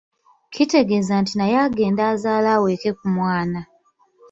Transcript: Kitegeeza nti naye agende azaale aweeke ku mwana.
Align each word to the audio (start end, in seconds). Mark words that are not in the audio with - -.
Kitegeeza 0.53 1.13
nti 1.21 1.33
naye 1.37 1.55
agende 1.65 2.01
azaale 2.11 2.47
aweeke 2.55 2.91
ku 2.99 3.05
mwana. 3.15 3.59